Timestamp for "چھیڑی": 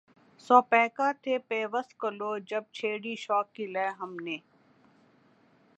2.75-3.15